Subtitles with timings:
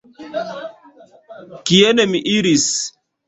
[1.67, 2.67] Kien mi iris?